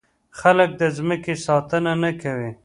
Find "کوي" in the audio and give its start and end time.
2.21-2.51